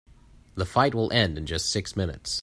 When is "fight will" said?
0.65-1.13